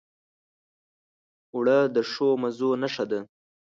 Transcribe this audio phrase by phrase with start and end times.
[1.53, 3.19] اوړه د ښو مزو نښه ده